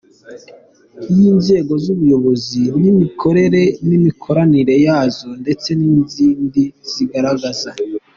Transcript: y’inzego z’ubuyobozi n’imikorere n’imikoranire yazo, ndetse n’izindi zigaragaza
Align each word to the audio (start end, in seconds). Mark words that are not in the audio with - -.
y’inzego 1.15 1.73
z’ubuyobozi 1.83 2.61
n’imikorere 2.81 3.63
n’imikoranire 3.87 4.75
yazo, 4.85 5.29
ndetse 5.41 5.69
n’izindi 5.79 6.61
zigaragaza 6.91 7.71